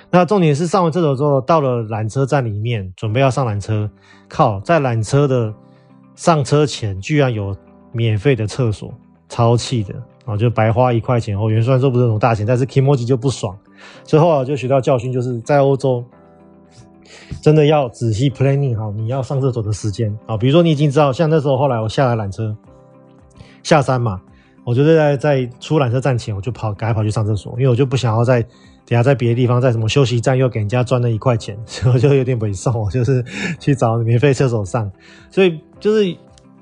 [0.09, 3.89] 那重点是上完厕所之后，到了缆车站里面，准备要上缆车，
[4.29, 5.53] 靠，在缆车的
[6.15, 7.55] 上车前居然有
[7.91, 8.93] 免费的厕所，
[9.27, 9.93] 超气的。
[10.25, 13.57] 啊，就白花一块钱欧元，虽然说不是那种大钱，但是 Kimoji 就不爽。
[14.03, 16.03] 所以后来就学到教训，就是在欧洲，
[17.41, 20.37] 真的要仔细 planning 好你要上厕所的时间啊。
[20.37, 22.55] 比如说你已经知道，像那时候后来我下来缆车
[23.63, 24.21] 下山嘛，
[24.63, 33.23] 我就在在出缆车站前，我就跑赶快跑去上厕所，因为我就不想要在等下在别的地方在什么休息站又给人家赚了一块钱， 所以我就有点猥琐，我就是
[33.59, 34.89] 去找免费厕所上。
[35.29, 36.15] 所以就是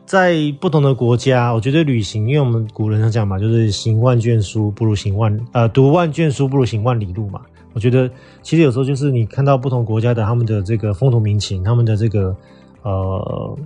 [0.06, 7.42] 在不同的国家，我觉得旅行，因为我们古人讲嘛，就是行万卷书不如行万呃读万卷书不如行万里路嘛。
[7.76, 8.10] 我觉得
[8.42, 12.36] 其实有时候就是你看到不同国家的他们的这个风土民情，他们的这个
[12.82, 13.58] 呃，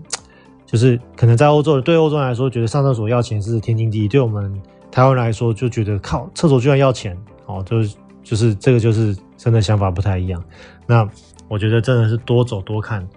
[0.66, 4.52] 就是可能在欧洲对欧洲人来说，觉得上厕所要钱是天经地义，对我们
[4.92, 7.78] 台湾来说就觉得靠厕所居然要钱哦，就。
[8.22, 10.44] 就是这个，就是真的想法不太一样。
[10.86, 11.10] 那
[11.48, 13.08] 我觉得真的是多走多看，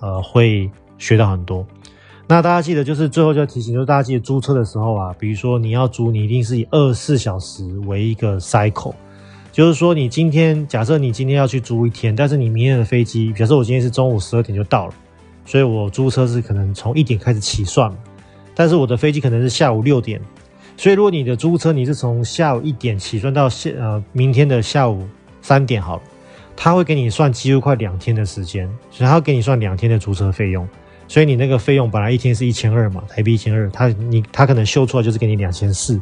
[0.00, 1.64] 呃，会学到很多。
[2.26, 8.94] 那大家记得，就是最后就要提醒，就是大家记得租车的时候啊，比如说你要租，你一定是以二十四小时为一个 cycle。
[9.56, 14.94] 就是说，你今天假设你今天要去租一天，但是你明天的飞机，假设我今天是中午十二点就到了，
[15.46, 17.90] 所以我租车是可能从一点开始起算，
[18.54, 20.20] 但是我的飞机可能是下午六点。
[20.76, 25.08] 所以，如果你的租车你是从下午一点起算到下呃明天的下午
[25.40, 26.02] 三点好了，
[26.54, 30.68] 他会给你算几乎快两天的时间，所以他会给你算两天的租车费用。
[31.08, 35.98] 所以你那个费用本来一天是一千二嘛，台币一千二，他你他可能秀出来就是给你两千四，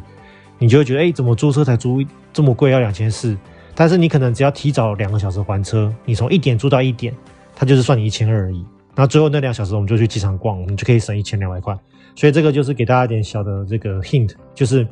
[0.59, 2.03] 你就会觉得哎、怎么租车才租
[2.35, 3.37] 这么贵要两千四？
[3.73, 7.13] 但是你可能只要提早两个小时还车，你从一点租到一点，
[7.55, 8.65] 他就是算你一千二而已。
[8.93, 11.73] 那最后那两小时我们就去机场逛，我们就可以省一千两百块。
[12.13, 14.85] 所以这个就是给大家一点小的这个 hint，就是，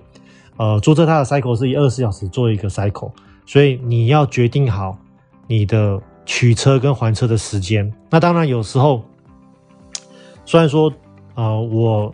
[0.56, 3.12] 呃，租车它的 cycle 是以二十四小时做一个 cycle，
[3.46, 4.98] 所以你要决定好
[5.48, 7.94] 你的取车跟还车的时间。
[8.10, 9.04] 那当然有时候，
[10.46, 10.94] 虽然说，
[11.36, 12.14] 呃，我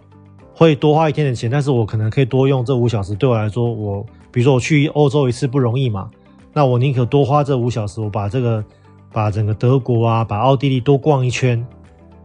[0.54, 3.16] 会多花一天的钱，但是我可能可以多用这五小时。
[3.16, 6.10] 对我来说，我比如说我去欧洲一次不容易嘛，
[6.54, 8.64] 那我宁可多花这五小时，我把这个
[9.12, 11.66] 把整个德国啊，把奥地利多逛一圈。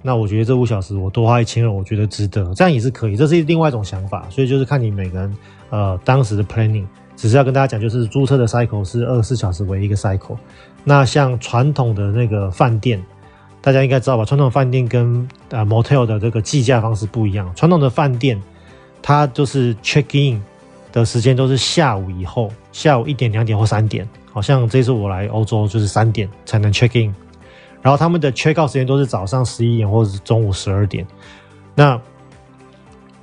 [0.03, 5.37] 那我觉得这五小时我多花一千二，我觉得值得，这样也是可以，这是另外一种想法，所以就是看你每个人
[5.71, 6.87] 呃当时的 planning。
[7.17, 10.37] 只是要跟大家讲，就是租车的 cycle 是二十四小时为一个 cycle。
[10.83, 13.01] 那像传统的那个饭店，
[13.61, 14.25] 大家应该知道吧？
[14.25, 17.51] 传统饭店跟呃 motel 的这个计价方式不一样。
[17.55, 18.43] 传统的饭店，
[19.01, 20.43] 它就是 check in
[21.01, 24.09] 的时间都是下午以后，下午一点、两点或三点。
[24.33, 27.15] 好像这次我来欧洲就是三点才能 check in。
[27.83, 31.07] 然后他们的 check out 时间都是早上十一点或者中午十二点，
[31.75, 32.01] 那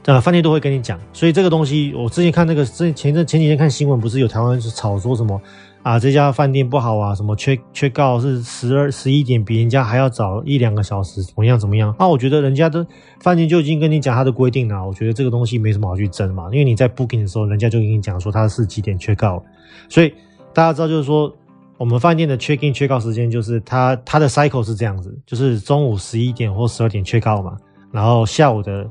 [0.06, 5.42] 呃饭店都会跟你讲，所以这个东西我之前看那个之前阵前几天看新闻，不是有台湾是炒作什么
[5.84, 11.96] 啊这家饭店不好啊，什么缺缺告是十二十一点比人家还要早一两个小时，怎么样怎么样？
[11.98, 12.86] 那我觉得人家的
[13.20, 19.44] 饭店就已经跟你讲他的规定了，我觉得这个东西没什么好去争嘛，因为你在 booking 的时候，人家就跟你讲说他是几点缺告
[19.90, 20.14] 所以
[20.54, 21.34] 大家知道就是说。
[21.78, 27.58] 我们饭店的 check in check out 时间就是它它的 cycle 是这样子，就是中午十一点或十二点 check out 嘛，
[27.92, 28.88] 然后下午的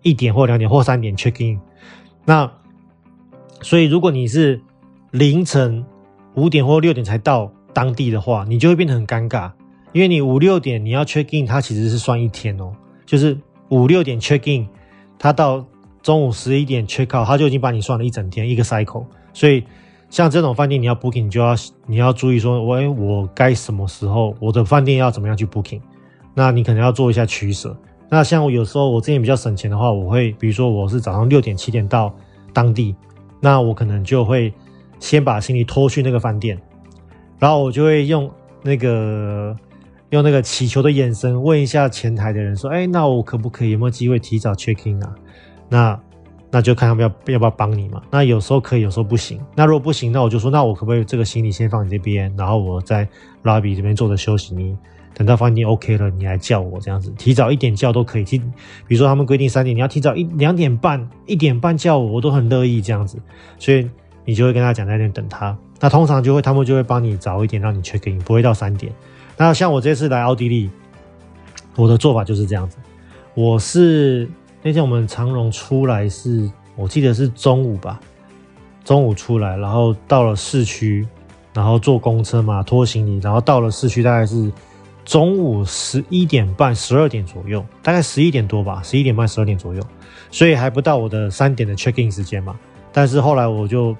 [0.00, 1.60] 一点或两点或三点 check in。
[2.24, 2.50] 那
[3.60, 4.58] 所以如果你是
[5.10, 5.84] 凌晨
[6.34, 9.50] 五点或六点才到当地的话，你就会变得很尴尬，
[9.92, 12.72] 因为你五六点你要 check in，它其实是算一天哦，
[13.06, 14.66] 就是五六点 check in，
[15.18, 15.64] 它到
[16.02, 19.64] 中午十一点 check out，它就已经把你算了一整天一个 cycle，所以。
[20.10, 21.54] 像这种饭店，你要 booking，你就要
[21.86, 25.80] 你要注意说，喂，我该什么时候我的饭店要怎么样去 booking？
[26.34, 27.74] 那你可能要做一下取舍。
[28.10, 32.14] 那像我有时候我之前比较省钱的话，我会比如说我是早上六点七点到
[32.52, 32.94] 当地，
[33.40, 34.52] 那我可能就会
[35.02, 36.56] 先把行李拖去那个饭店，
[37.40, 38.30] 然后我就会用
[38.62, 39.54] 那个
[40.10, 45.12] 用那个祈求的眼神问一下前台的人说，哎，那我可不可以有没有机会提早 check in 啊？
[45.68, 46.00] 那
[46.52, 48.00] 那就看他们要要不要帮你嘛。
[48.12, 49.40] 那有时候可以，有时候不行。
[49.56, 53.06] 那如果不行，那我就说，那我可不可以这个行李先放你这边，然后我在
[53.42, 54.54] lobby 这边坐着休息。
[54.54, 54.76] 你
[55.14, 58.24] 等到饭店 OK 了，你来叫我这样子，提早一点叫都可以。
[58.24, 58.38] 提，
[58.86, 63.18] 比如说他们规定三点，你要提早一两点半、一点半叫我，我都很乐意这样子。
[63.58, 63.90] 所以
[64.24, 65.56] 你就会跟他讲在那边等他。
[65.80, 68.92] 那通常就会他们就会帮你早一点让你 check in，不会到三点。
[69.36, 70.70] 那像我这次来奥地利，
[71.76, 72.76] 我的做法就是这样子，
[73.34, 74.28] 我是。
[74.64, 77.98] 那天我们长荣出来是，我记得是中午吧，
[78.84, 81.04] 中午出来，然后到了市区，
[81.52, 84.52] 然后坐公车嘛，拖行李，然后到了市区大概是
[85.04, 89.82] 中午十一点半、十二点左右，大概十一点多吧，十一点半、十二点左右，
[90.30, 92.56] 所以还不到我的三点的 check in 时间嘛。
[92.92, 93.96] 但是后来我就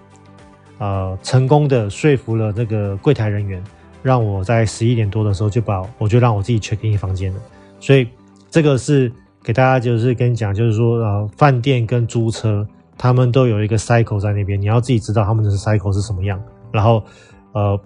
[0.82, 3.62] 呃成功的说服了那个柜台人员，
[4.02, 7.40] 让我在十一点多的时候就把我就让我自己 check in 房间了。
[7.78, 8.08] 所以
[8.50, 9.12] 这个是。
[9.44, 12.64] 给大家就是跟你讲，就是说，呃，饭店跟租车，
[12.96, 16.40] 他们都有一个 cycle 在那边，你要自己知道他们的 cycle 是什么样。
[16.70, 17.02] 然后，
[17.50, 17.76] 呃，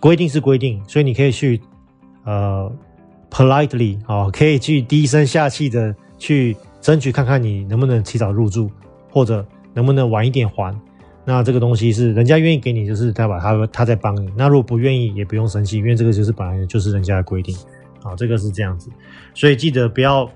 [0.00, 1.60] 规定是规定，所以你可以去
[2.24, 2.72] 呃
[3.30, 8.70] ，politely 哦，可以去低声下气的去争取看看你能不能提早入住，
[9.10, 10.74] 或者能不能晚一点还。
[11.24, 14.28] 那这个东西是人家愿意给你，就是代表他他在帮你。
[14.36, 17.56] 那如果不愿意，也不用生气，因为这个就是本来就是人家的规定。
[18.02, 18.90] 好，这个是这样子，
[19.32, 20.28] 所以记得不要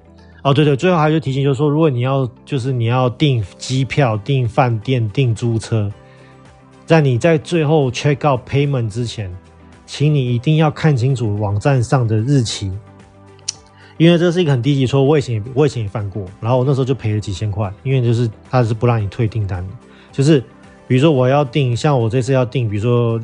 [0.43, 0.55] 哦。
[0.55, 5.91] 对对，最后还有提醒，就是说，如果你要就是你要订机票、订饭店、订租车，
[6.85, 9.29] 在你在最后 check out payment 之前，
[9.85, 12.71] 请你一定要看清楚网站上的日期，
[13.99, 19.75] 因为这是一个很低级错误，我以前我以前也犯过，然后我那时候就赔了几千块，因为就是他是不让你退订单的，
[20.13, 20.41] 就是。
[20.89, 23.21] 比如说我要订，像我这次要订，比如说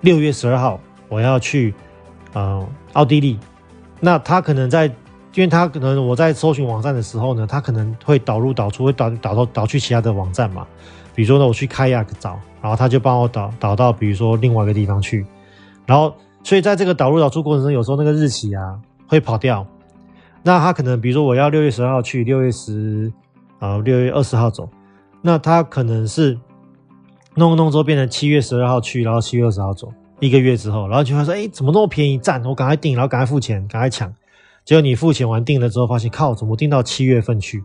[0.00, 1.74] 六月十二号我要去
[2.32, 3.36] 呃奥地利，
[3.98, 10.64] 那他可能在，因为他可能我在搜寻网站的时候呢，他可能会导入导出，会导导到导去其他的网站嘛。
[11.12, 15.26] 比如说呢，我去 Kayak 找，然后他就帮我导导到比如说另外一个地方去，
[15.86, 19.66] 然后所以在这个导入导出过程中，有时候那个日期啊会跑掉。
[20.42, 23.12] 那他可能比如说我要六月十二号去，六月十
[23.58, 24.68] 呃六月二十号走，
[25.20, 26.38] 那他可能是。
[27.36, 32.18] 弄弄之后变成七月十二号去，然后七月二十号走，一个月之后，然后就会说：“哎，怎么那么便宜？
[32.18, 32.44] 赞！
[32.44, 34.12] 我赶快订，然后赶快付钱，赶快抢。”
[34.64, 37.62] 结果你付钱完订了之后，发现靠，怎么订到七月份去？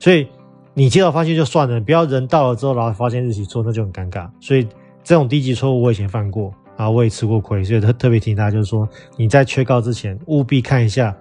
[0.00, 0.26] 所以
[0.72, 4.28] 你接到发现就算了，不要人到了之后，然后发现日期错，那就很尴尬。
[4.40, 4.66] 所以
[5.04, 11.14] 这种低级错误我以前犯过啊，我也吃过亏，所以特特别提醒大家，就是说你在缺告之前，务必看一下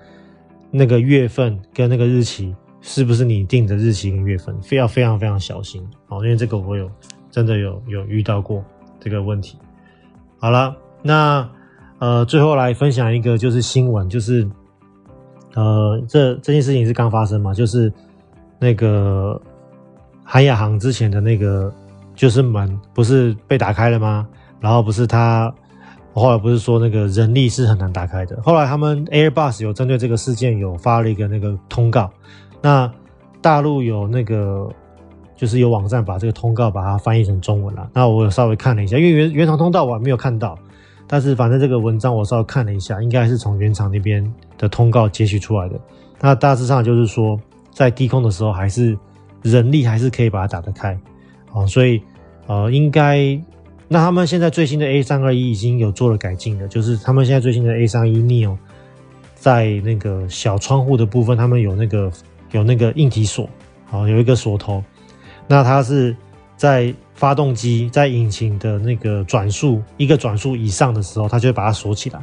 [0.71, 6.89] 那个月份跟那个日期是不是你订的日期跟月份，非要非常非常小心哦，因为这个我有。
[7.37, 8.65] 真的有有遇到过
[8.99, 9.59] 这个问题。
[10.39, 11.47] 好了，那
[11.99, 14.49] 呃，最后来分享一个就是新闻，就是
[15.53, 17.93] 呃，这这件事情是刚发生嘛，就是
[18.57, 19.39] 那个
[20.23, 21.71] 韩亚航之前的那个
[22.15, 24.27] 就是门不是被打开了吗？
[24.59, 25.53] 然后不是他
[26.15, 28.41] 后来不是说那个人力是很难打开的。
[28.41, 32.09] 后来他们 Airbus 有针对这个事件有发了一个那个通告，
[32.63, 32.91] 那
[33.43, 34.67] 大陆有那个。
[35.37, 40.57] 就是有网站把这个通告把它翻译成中文了，那我稍微看了一下，因为原原厂通道我还没有看到，
[41.05, 45.79] 但是反正这个文章我稍微看了一下，应该是从原厂那边的通告截取出来的。
[46.19, 47.39] 那大致上就是说，
[47.71, 48.97] 在低空的时候还是
[49.43, 50.99] 人力还是可以把它打得开，
[51.53, 52.01] 哦，所以
[52.47, 53.39] 呃应该
[53.87, 58.57] 那他们现在最新的 A 三二一已经有做了改进了，就是他们现在最新的 A 三一 Neo
[59.35, 62.11] 在那个小窗户的部分，他们有那个
[62.53, 63.47] 有那个硬体锁，
[63.91, 64.83] 哦，有一个锁头。
[65.47, 66.15] 那它是
[66.55, 72.19] 在发动机在引擎的那个转速一个转速以上的时候，它就会把它锁起来。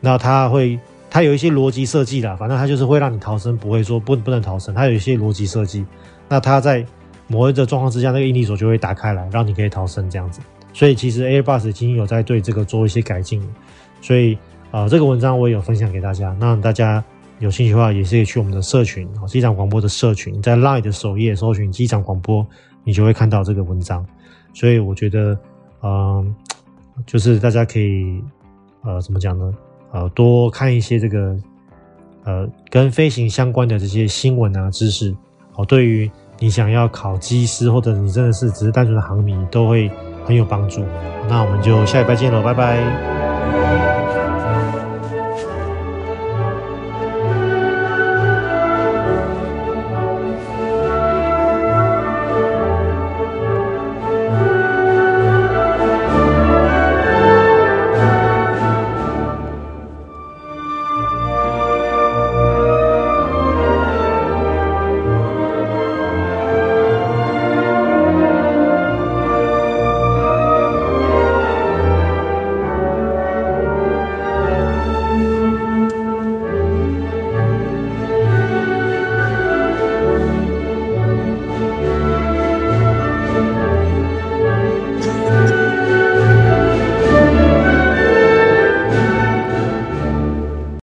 [0.00, 0.78] 那它会，
[1.10, 4.74] 它有一些逻辑设计啦，反正它就是会让你逃生，不会说不不能逃生。
[4.74, 5.84] 它有一些逻辑设计。
[6.28, 6.84] 那它在
[7.26, 10.40] 某一个状况之下，那个应力锁就会打开来，让你可以逃生这样子。
[10.72, 13.42] 所以其实 Airbus 已经有在对这个做一些改进。
[14.00, 14.34] 所以
[14.70, 16.34] 啊、呃，这个文章我也有分享给大家。
[16.40, 17.04] 那大家。
[17.40, 22.46] 有兴趣的话，也是可以去我们的社群哦，机长广播的社群，在 Line 的首页搜寻“机长广播”，
[22.84, 24.04] 你就会看到这个文章。
[24.52, 25.36] 所以我觉得，
[25.82, 26.34] 嗯、
[27.04, 28.22] 就是大家可以，
[28.82, 29.52] 呃，怎么讲呢？
[29.92, 31.36] 呃，多看一些这个，
[32.24, 35.14] 呃，跟飞行相关的这些新闻啊、知识
[35.54, 39.90] 哦，对于你想要考机师，或者你真的是只是单纯的航迷，都会
[40.24, 40.84] 很有帮助。
[41.28, 43.93] 那我们就下礼拜见喽，拜拜。